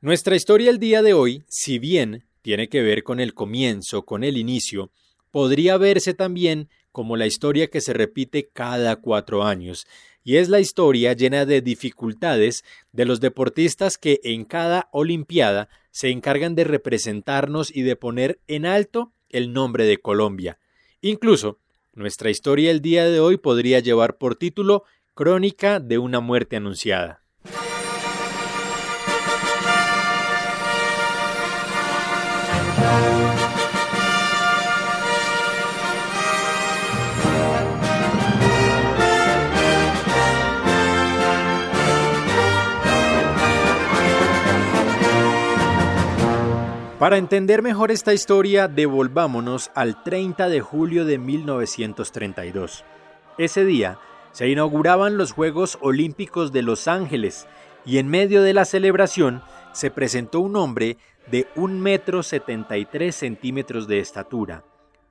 [0.00, 4.22] Nuestra historia el día de hoy, si bien tiene que ver con el comienzo, con
[4.22, 4.92] el inicio,
[5.32, 9.88] podría verse también como la historia que se repite cada cuatro años,
[10.22, 16.10] y es la historia llena de dificultades de los deportistas que en cada Olimpiada se
[16.10, 20.60] encargan de representarnos y de poner en alto el nombre de Colombia.
[21.00, 21.58] Incluso,
[21.92, 27.24] nuestra historia el día de hoy podría llevar por título Crónica de una muerte anunciada.
[46.98, 52.84] Para entender mejor esta historia, devolvámonos al 30 de julio de 1932.
[53.38, 53.98] Ese día
[54.32, 57.46] se inauguraban los Juegos Olímpicos de Los Ángeles
[57.86, 60.98] y en medio de la celebración se presentó un hombre
[61.30, 64.64] de 1 metro 73 centímetros de estatura,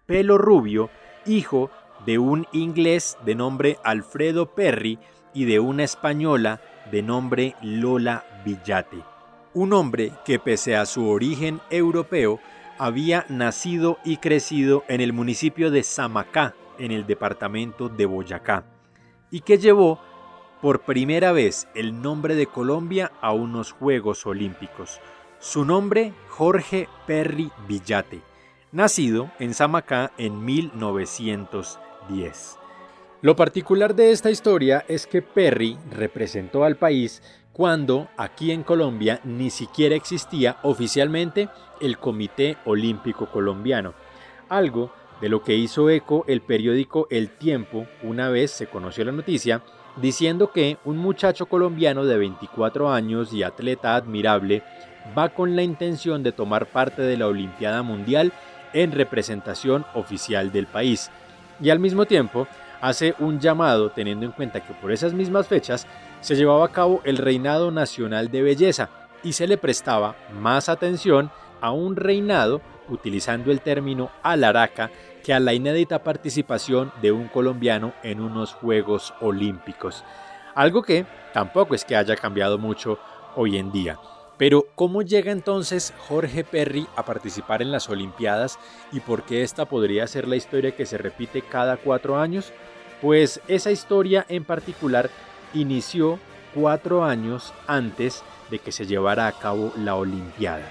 [0.05, 0.89] pelo rubio,
[1.25, 1.69] hijo
[2.05, 5.00] de un inglés de nombre Alfredo Perry
[5.33, 6.61] y de una española
[6.91, 9.03] de nombre Lola Villate
[9.57, 12.39] un hombre que pese a su origen europeo
[12.78, 18.66] había nacido y crecido en el municipio de Samacá, en el departamento de Boyacá,
[19.31, 19.99] y que llevó
[20.61, 24.99] por primera vez el nombre de Colombia a unos Juegos Olímpicos.
[25.40, 28.22] Su nombre, Jorge Perry Villate,
[28.72, 32.58] nacido en Samacá en 1910.
[33.22, 37.22] Lo particular de esta historia es que Perry representó al país
[37.53, 41.50] cuando aquí en Colombia ni siquiera existía oficialmente
[41.81, 43.94] el Comité Olímpico Colombiano,
[44.50, 49.12] algo de lo que hizo eco el periódico El Tiempo una vez se conoció la
[49.12, 49.62] noticia,
[50.02, 54.64] diciendo que un muchacho colombiano de 24 años y atleta admirable
[55.18, 58.31] va con la intención de tomar parte de la Olimpiada Mundial
[58.73, 61.12] en representación oficial del país,
[61.59, 62.47] y al mismo tiempo
[62.81, 65.88] hace un llamado teniendo en cuenta que por esas mismas fechas
[66.22, 68.90] se llevaba a cabo el reinado nacional de belleza
[69.23, 71.31] y se le prestaba más atención
[71.62, 74.91] a un reinado utilizando el término alaraca
[75.23, 80.03] que a la inédita participación de un colombiano en unos Juegos Olímpicos.
[80.56, 83.00] Algo que tampoco es que haya cambiado mucho
[83.35, 84.00] hoy en día.
[84.38, 88.59] Pero ¿cómo llega entonces Jorge Perry a participar en las Olimpiadas
[88.92, 92.53] y por qué esta podría ser la historia que se repite cada cuatro años?
[93.02, 95.09] Pues esa historia en particular
[95.53, 96.20] inició
[96.53, 100.70] cuatro años antes de que se llevara a cabo la Olimpiada.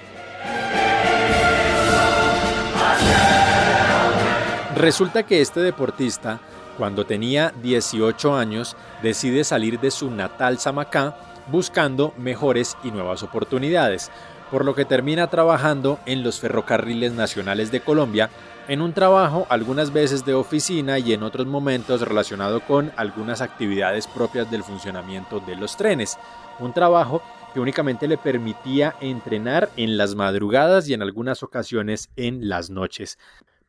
[4.77, 6.39] Resulta que este deportista,
[6.77, 11.17] cuando tenía 18 años, decide salir de su natal Samacá
[11.49, 14.11] buscando mejores y nuevas oportunidades,
[14.51, 18.31] por lo que termina trabajando en los ferrocarriles nacionales de Colombia
[18.69, 24.07] en un trabajo algunas veces de oficina y en otros momentos relacionado con algunas actividades
[24.07, 26.19] propias del funcionamiento de los trenes.
[26.59, 27.23] Un trabajo
[27.55, 33.19] que únicamente le permitía entrenar en las madrugadas y en algunas ocasiones en las noches.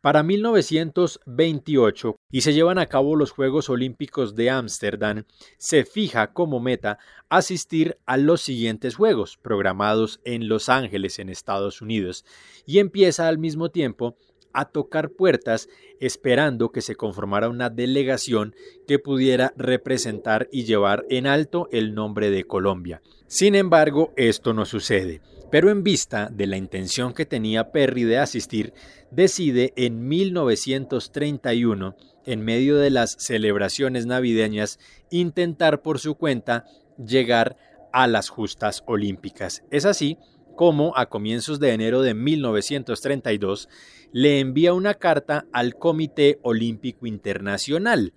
[0.01, 5.23] Para 1928, y se llevan a cabo los Juegos Olímpicos de Ámsterdam,
[5.57, 6.99] se fija como meta
[7.29, 12.25] asistir a los siguientes Juegos, programados en Los Ángeles, en Estados Unidos,
[12.67, 14.15] y empieza al mismo tiempo
[14.53, 15.67] a tocar puertas
[15.99, 18.55] esperando que se conformara una delegación
[18.87, 23.01] que pudiera representar y llevar en alto el nombre de Colombia.
[23.27, 25.21] Sin embargo, esto no sucede.
[25.49, 28.73] Pero en vista de la intención que tenía Perry de asistir,
[29.11, 31.95] decide en 1931,
[32.25, 34.79] en medio de las celebraciones navideñas,
[35.09, 36.65] intentar por su cuenta
[36.97, 37.55] llegar
[37.93, 39.63] a las justas olímpicas.
[39.71, 40.17] Es así
[40.55, 43.69] como a comienzos de enero de 1932
[44.11, 48.13] le envía una carta al Comité Olímpico Internacional,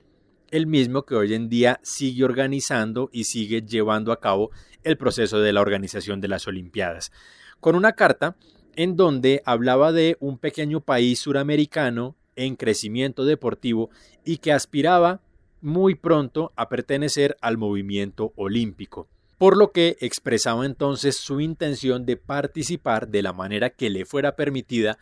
[0.50, 4.50] el mismo que hoy en día sigue organizando y sigue llevando a cabo
[4.82, 7.12] el proceso de la organización de las Olimpiadas,
[7.60, 8.36] con una carta
[8.76, 13.90] en donde hablaba de un pequeño país suramericano en crecimiento deportivo
[14.24, 15.20] y que aspiraba
[15.60, 19.08] muy pronto a pertenecer al movimiento olímpico
[19.40, 24.36] por lo que expresaba entonces su intención de participar de la manera que le fuera
[24.36, 24.98] permitida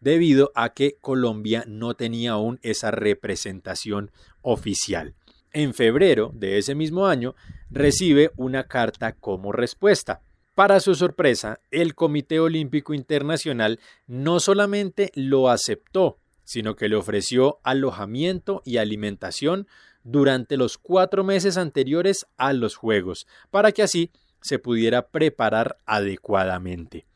[0.00, 4.10] debido a que Colombia no tenía aún esa representación
[4.42, 5.14] oficial.
[5.52, 7.34] En febrero de ese mismo año
[7.70, 10.22] recibe una carta como respuesta.
[10.54, 17.58] Para su sorpresa, el Comité Olímpico Internacional no solamente lo aceptó, sino que le ofreció
[17.62, 19.66] alojamiento y alimentación
[20.04, 24.10] durante los cuatro meses anteriores a los Juegos, para que así
[24.40, 27.06] se pudiera preparar adecuadamente.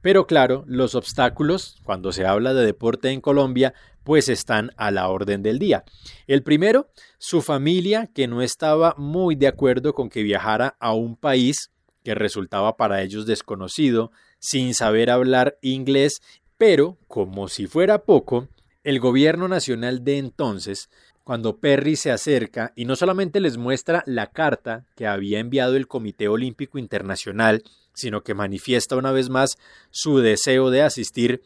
[0.00, 3.74] Pero claro, los obstáculos, cuando se habla de deporte en Colombia,
[4.08, 5.84] pues están a la orden del día.
[6.26, 6.88] El primero,
[7.18, 11.72] su familia, que no estaba muy de acuerdo con que viajara a un país
[12.04, 16.22] que resultaba para ellos desconocido, sin saber hablar inglés,
[16.56, 18.48] pero, como si fuera poco,
[18.82, 20.88] el gobierno nacional de entonces
[21.22, 25.86] cuando Perry se acerca y no solamente les muestra la carta que había enviado el
[25.86, 27.62] Comité Olímpico Internacional,
[27.92, 29.58] sino que manifiesta una vez más
[29.90, 31.42] su deseo de asistir,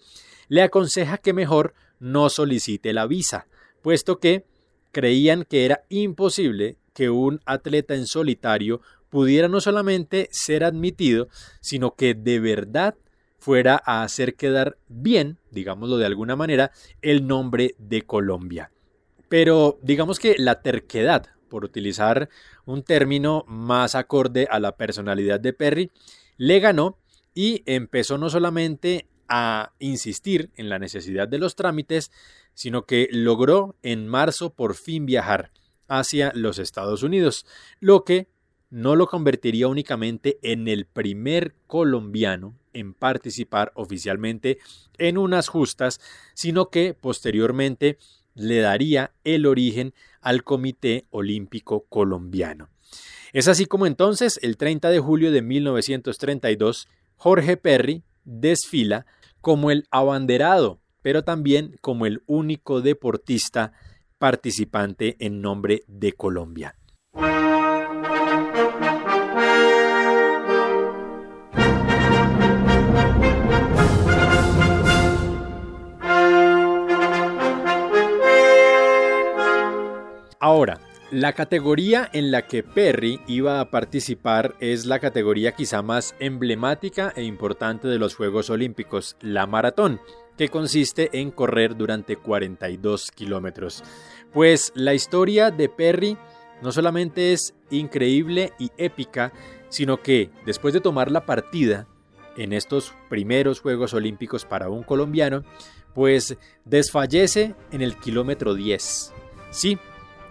[0.47, 3.47] le aconseja que mejor no solicite la visa,
[3.81, 4.45] puesto que
[4.91, 11.29] creían que era imposible que un atleta en solitario pudiera no solamente ser admitido,
[11.61, 12.97] sino que de verdad
[13.39, 16.73] fuera a hacer quedar bien, digámoslo de alguna manera,
[17.03, 18.73] el nombre de Colombia.
[19.29, 22.29] Pero digamos que la terquedad, por utilizar
[22.65, 25.91] un término más acorde a la personalidad de Perry,
[26.37, 26.99] le ganó
[27.33, 32.11] y empezó no solamente a insistir en la necesidad de los trámites,
[32.55, 35.51] sino que logró en marzo por fin viajar
[35.89, 37.47] hacia los Estados Unidos,
[37.81, 38.29] lo que
[38.71, 44.59] no lo convertiría únicamente en el primer colombiano en participar oficialmente
[44.97, 46.01] en unas justas,
[46.35, 47.99] sino que posteriormente
[48.35, 49.93] le daría el origen
[50.23, 52.71] al Comité Olímpico Colombiano.
[53.33, 59.07] Es así como entonces, el 30 de julio de 1932, Jorge Perry desfila
[59.41, 63.73] como el abanderado, pero también como el único deportista
[64.19, 66.77] participante en nombre de Colombia.
[80.39, 80.81] Ahora,
[81.13, 87.13] la categoría en la que Perry iba a participar es la categoría quizá más emblemática
[87.15, 90.01] e importante de los Juegos Olímpicos, la maratón,
[90.39, 93.85] que consiste en correr durante 42 kilómetros.
[94.33, 96.17] Pues la historia de Perry
[96.63, 99.35] no solamente es increíble y épica,
[99.69, 101.87] sino que después de tomar la partida
[102.39, 105.45] en estos primeros Juegos Olímpicos para un colombiano,
[105.95, 109.13] pues desfallece en el kilómetro 10.
[109.51, 109.79] Sí,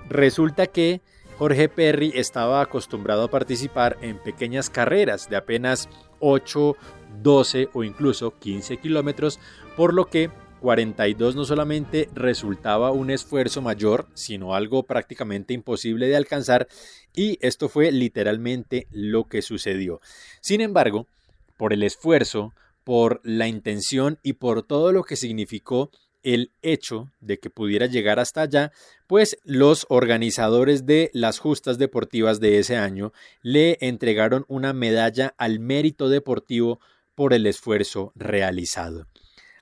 [0.09, 1.01] Resulta que
[1.37, 5.89] Jorge Perry estaba acostumbrado a participar en pequeñas carreras de apenas
[6.19, 6.75] 8,
[7.23, 9.39] 12 o incluso 15 kilómetros,
[9.75, 10.29] por lo que
[10.61, 16.67] 42 no solamente resultaba un esfuerzo mayor, sino algo prácticamente imposible de alcanzar,
[17.15, 19.99] y esto fue literalmente lo que sucedió.
[20.39, 21.07] Sin embargo,
[21.57, 22.53] por el esfuerzo,
[22.83, 25.89] por la intención y por todo lo que significó
[26.23, 28.71] el hecho de que pudiera llegar hasta allá,
[29.07, 33.11] pues los organizadores de las justas deportivas de ese año
[33.41, 36.79] le entregaron una medalla al mérito deportivo
[37.15, 39.05] por el esfuerzo realizado.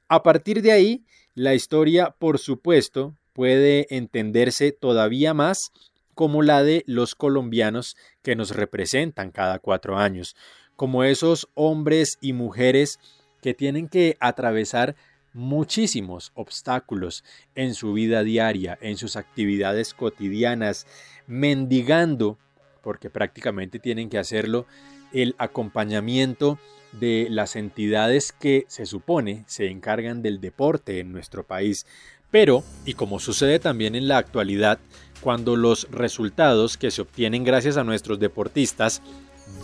[0.08, 5.72] A partir de ahí, la historia, por supuesto, puede entenderse todavía más
[6.14, 10.36] como la de los colombianos que nos representan cada cuatro años,
[10.76, 13.00] como esos hombres y mujeres
[13.42, 14.96] que tienen que atravesar
[15.34, 17.24] muchísimos obstáculos
[17.56, 20.88] en su vida diaria, en sus actividades cotidianas,
[21.28, 22.38] mendigando,
[22.82, 24.66] porque prácticamente tienen que hacerlo,
[25.12, 26.60] el acompañamiento
[26.92, 31.86] de las entidades que se supone se encargan del deporte en nuestro país.
[32.32, 34.80] Pero, y como sucede también en la actualidad,
[35.22, 39.02] cuando los resultados que se obtienen gracias a nuestros deportistas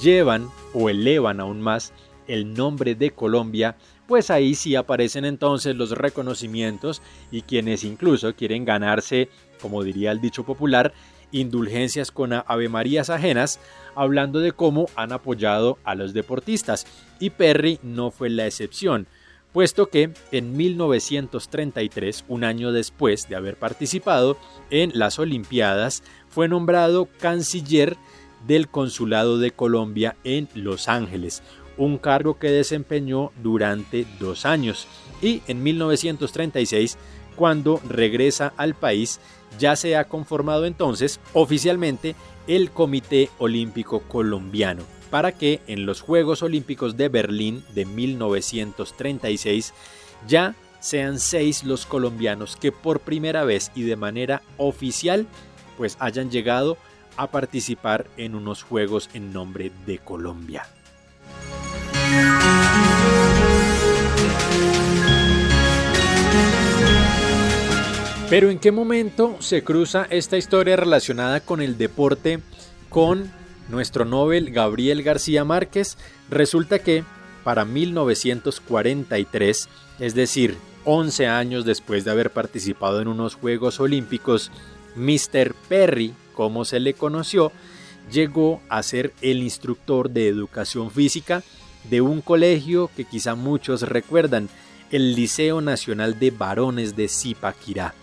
[0.02, 1.94] llevan o elevan aún más
[2.28, 3.76] el nombre de Colombia,
[4.08, 9.30] pues ahí sí aparecen entonces los reconocimientos y quienes incluso quieren ganarse,
[9.62, 10.94] como diría el dicho popular,
[11.32, 13.60] indulgencias con avemarías ajenas,
[13.96, 16.86] hablando de cómo han apoyado a los deportistas.
[17.20, 19.08] Y Perry no fue la excepción,
[19.52, 24.38] puesto que en 1933, un año después de haber participado
[24.70, 27.98] en las Olimpiadas, fue nombrado canciller
[28.46, 31.42] del Consulado de Colombia en Los Ángeles,
[31.78, 34.88] un cargo que desempeñó durante dos años.
[35.22, 36.98] Y en 1936,
[37.36, 39.20] cuando regresa al país,
[39.60, 42.16] ya se ha conformado entonces oficialmente
[42.48, 49.74] el Comité Olímpico Colombiano para que en los Juegos Olímpicos de Berlín de 1936
[50.28, 55.26] ya sean seis los colombianos que por primera vez y de manera oficial
[55.78, 56.78] pues hayan llegado
[57.18, 60.68] a participar en unos Juegos en nombre de Colombia.
[68.30, 72.40] Pero ¿en qué momento se cruza esta historia relacionada con el deporte
[72.90, 73.32] con
[73.70, 75.98] nuestro Nobel Gabriel García Márquez?
[76.30, 77.06] Resulta que
[77.46, 79.70] para 1943,
[80.00, 84.52] es decir, 11 años después de haber participado en unos Juegos Olímpicos,
[84.96, 85.54] Mr.
[85.70, 87.52] Perry, como se le conoció,
[88.12, 91.44] llegó a ser el instructor de educación física
[91.90, 94.50] de un colegio que quizá muchos recuerdan,
[94.92, 97.94] el Liceo Nacional de Varones de Zipaquirá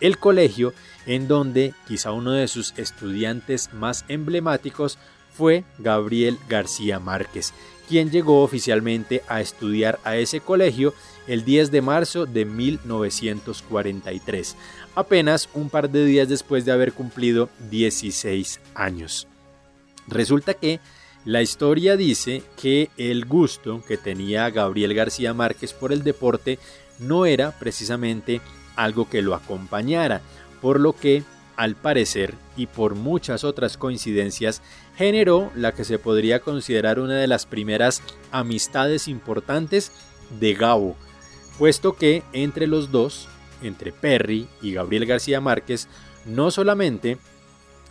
[0.00, 0.72] el colegio
[1.06, 4.98] en donde quizá uno de sus estudiantes más emblemáticos
[5.32, 7.52] fue Gabriel García Márquez,
[7.88, 10.94] quien llegó oficialmente a estudiar a ese colegio
[11.26, 14.56] el 10 de marzo de 1943,
[14.94, 19.26] apenas un par de días después de haber cumplido 16 años.
[20.08, 20.80] Resulta que
[21.26, 26.60] la historia dice que el gusto que tenía Gabriel García Márquez por el deporte
[27.00, 28.40] no era precisamente
[28.76, 30.20] algo que lo acompañara,
[30.62, 31.24] por lo que,
[31.56, 34.62] al parecer, y por muchas otras coincidencias,
[34.94, 39.90] generó la que se podría considerar una de las primeras amistades importantes
[40.38, 40.94] de Gabo,
[41.58, 43.26] puesto que entre los dos,
[43.62, 45.88] entre Perry y Gabriel García Márquez,
[46.24, 47.18] no solamente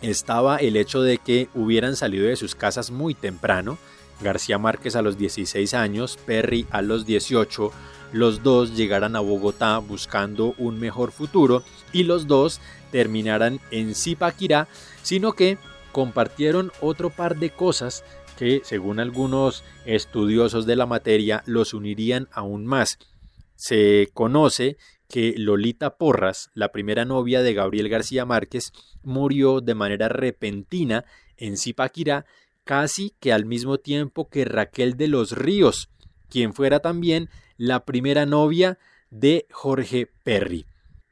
[0.00, 3.78] estaba el hecho de que hubieran salido de sus casas muy temprano,
[4.20, 7.70] García Márquez a los 16 años, Perry a los 18,
[8.12, 11.62] los dos llegaran a Bogotá buscando un mejor futuro
[11.92, 12.60] y los dos
[12.90, 14.68] terminaran en Zipaquirá,
[15.02, 15.58] sino que
[15.92, 18.04] compartieron otro par de cosas
[18.38, 22.98] que, según algunos estudiosos de la materia, los unirían aún más.
[23.56, 24.76] Se conoce
[25.08, 28.72] que Lolita Porras, la primera novia de Gabriel García Márquez,
[29.02, 31.04] murió de manera repentina
[31.36, 32.26] en Zipaquirá,
[32.64, 35.88] casi que al mismo tiempo que Raquel de los Ríos,
[36.28, 38.78] quien fuera también la primera novia
[39.10, 40.66] de Jorge Perry.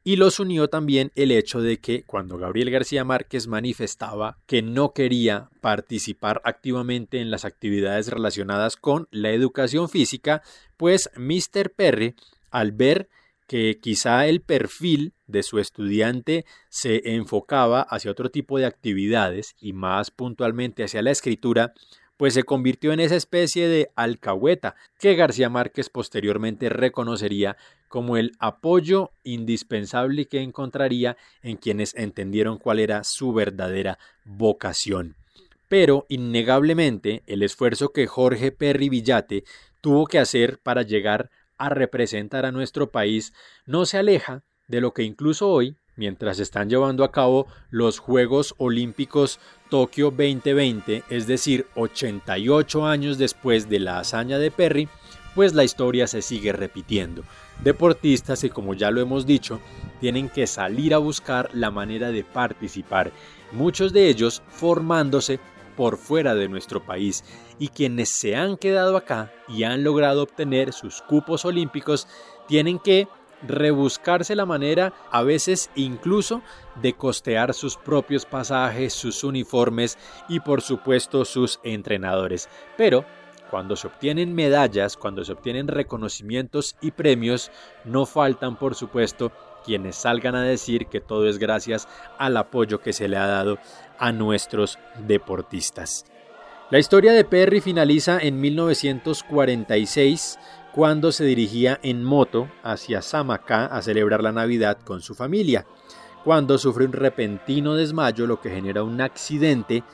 [0.07, 4.93] Y los unió también el hecho de que cuando Gabriel García Márquez manifestaba que no
[4.93, 10.43] quería participar activamente en las actividades relacionadas con la educación física,
[10.77, 11.71] pues Mr.
[11.75, 12.17] Perry,
[12.51, 13.09] al ver
[13.55, 19.73] que quizá el perfil de su estudiante se enfocaba hacia otro tipo de actividades y
[19.73, 21.73] más puntualmente hacia la escritura,
[22.17, 27.57] pues se convirtió en esa especie de alcahueta que García Márquez posteriormente reconocería
[27.87, 35.15] como el apoyo indispensable que encontraría en quienes entendieron cuál era su verdadera vocación.
[35.69, 39.45] Pero innegablemente el esfuerzo que Jorge Perry Villate
[39.81, 43.33] tuvo que hacer para llegar a representar a nuestro país
[43.67, 48.55] no se aleja de lo que incluso hoy mientras están llevando a cabo los Juegos
[48.59, 54.89] Olímpicos Tokio 2020, es decir, 88 años después de la hazaña de Perry,
[55.35, 57.23] pues la historia se sigue repitiendo.
[57.63, 59.61] Deportistas que, como ya lo hemos dicho,
[60.01, 63.13] tienen que salir a buscar la manera de participar,
[63.53, 65.41] muchos de ellos formándose
[65.77, 67.25] por fuera de nuestro país
[67.59, 72.09] y quienes se han quedado acá y han logrado obtener sus cupos olímpicos
[72.47, 73.09] tienen que
[73.47, 76.43] rebuscarse la manera, a veces incluso,
[76.81, 82.49] de costear sus propios pasajes, sus uniformes y por supuesto sus entrenadores.
[82.77, 83.05] Pero
[83.51, 87.51] cuando se obtienen medallas, cuando se obtienen reconocimientos y premios,
[87.85, 89.31] no faltan, por supuesto,
[89.65, 93.59] quienes salgan a decir que todo es gracias al apoyo que se le ha dado
[93.99, 96.05] a nuestros deportistas.
[96.71, 100.39] La historia de Perry finaliza en 1946
[100.73, 105.67] cuando se dirigía en moto hacia Samacá a celebrar la Navidad con su familia,
[106.25, 109.85] cuando sufre un repentino desmayo lo que genera un accidente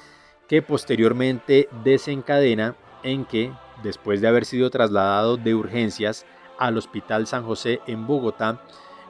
[0.48, 6.24] que posteriormente desencadena en que, después de haber sido trasladado de urgencias
[6.58, 8.62] al Hospital San José en Bogotá,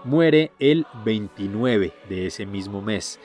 [0.05, 3.19] muere el 29 de ese mismo mes,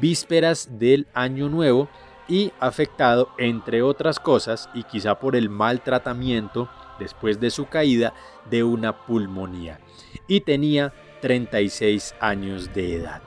[0.00, 1.88] vísperas del Año Nuevo
[2.28, 6.68] y afectado, entre otras cosas, y quizá por el mal tratamiento
[6.98, 8.12] después de su caída,
[8.50, 9.80] de una pulmonía.
[10.26, 13.22] Y tenía 36 años de edad.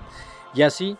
[0.53, 0.98] Y así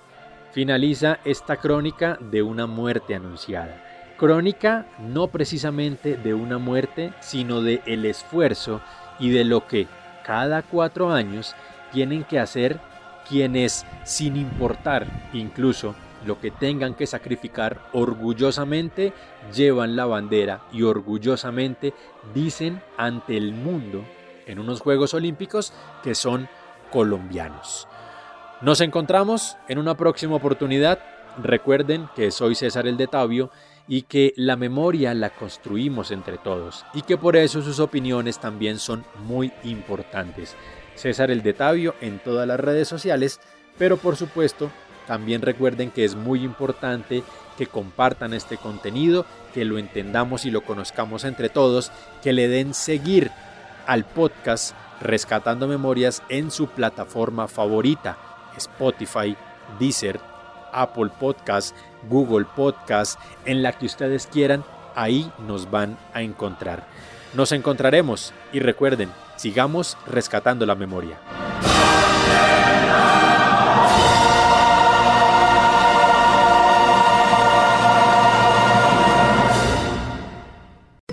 [0.52, 3.84] finaliza esta crónica de una muerte anunciada.
[4.18, 8.82] Crónica no precisamente de una muerte, sino de el esfuerzo
[9.20, 9.88] y de lo que
[10.24, 11.56] cada cuatro años
[11.92, 12.80] tienen que hacer
[13.28, 15.96] quienes, sin importar incluso
[16.26, 19.14] lo que tengan que sacrificar, orgullosamente
[19.54, 21.94] llevan la bandera y orgullosamente
[22.34, 24.04] dicen ante el mundo
[24.46, 26.48] en unos Juegos Olímpicos que son
[26.92, 27.88] colombianos.
[28.62, 31.00] Nos encontramos en una próxima oportunidad.
[31.42, 33.50] Recuerden que soy César el de Tabio
[33.88, 38.78] y que la memoria la construimos entre todos y que por eso sus opiniones también
[38.78, 40.56] son muy importantes.
[41.02, 43.40] César el de Tabio en todas las redes sociales,
[43.80, 44.70] pero por supuesto
[45.08, 47.24] también recuerden que es muy importante
[47.58, 51.92] que compartan este contenido, que lo entendamos y lo conozcamos entre todos,
[52.22, 53.32] que le den seguir
[53.88, 58.20] al podcast Rescatando Memorias en su plataforma favorita,
[58.56, 59.36] Spotify,
[59.80, 60.20] Deezer,
[60.72, 61.76] Apple Podcast,
[62.10, 66.86] Google Podcast, en la que ustedes quieran, ahí nos van a encontrar.
[67.34, 71.18] Nos encontraremos y recuerden, sigamos rescatando la memoria.